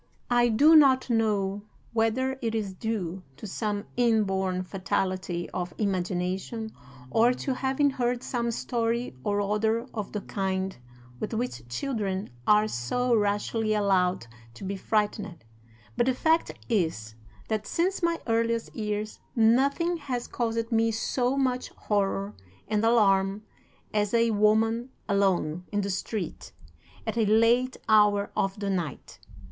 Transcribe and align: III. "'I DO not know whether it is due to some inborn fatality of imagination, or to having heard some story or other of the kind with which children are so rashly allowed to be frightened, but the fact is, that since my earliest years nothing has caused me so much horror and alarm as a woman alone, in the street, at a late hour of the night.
III. 0.01 0.07
"'I 0.37 0.49
DO 0.49 0.75
not 0.77 1.09
know 1.11 1.61
whether 1.93 2.35
it 2.41 2.55
is 2.55 2.73
due 2.73 3.21
to 3.37 3.45
some 3.45 3.85
inborn 3.95 4.63
fatality 4.63 5.47
of 5.51 5.75
imagination, 5.77 6.71
or 7.11 7.33
to 7.35 7.53
having 7.53 7.91
heard 7.91 8.23
some 8.23 8.49
story 8.49 9.15
or 9.23 9.39
other 9.39 9.85
of 9.93 10.11
the 10.11 10.21
kind 10.21 10.75
with 11.19 11.35
which 11.35 11.67
children 11.69 12.31
are 12.47 12.67
so 12.67 13.13
rashly 13.15 13.75
allowed 13.75 14.25
to 14.55 14.63
be 14.63 14.75
frightened, 14.75 15.45
but 15.95 16.07
the 16.07 16.15
fact 16.15 16.51
is, 16.67 17.13
that 17.47 17.67
since 17.67 18.01
my 18.01 18.19
earliest 18.25 18.75
years 18.75 19.19
nothing 19.35 19.97
has 19.97 20.25
caused 20.27 20.71
me 20.71 20.89
so 20.89 21.37
much 21.37 21.69
horror 21.77 22.33
and 22.67 22.83
alarm 22.83 23.43
as 23.93 24.15
a 24.15 24.31
woman 24.31 24.89
alone, 25.07 25.63
in 25.71 25.81
the 25.81 25.91
street, 25.91 26.53
at 27.05 27.19
a 27.19 27.25
late 27.27 27.77
hour 27.87 28.31
of 28.35 28.59
the 28.59 28.69
night. 28.71 29.19